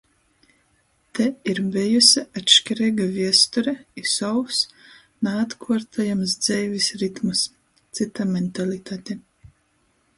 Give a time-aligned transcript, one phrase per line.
[1.17, 4.63] Te ir bejuse atškireiga viesture i sovs,
[5.29, 7.43] naatkuortojams dzeivis ritms,
[7.99, 9.25] cyta mentalitate.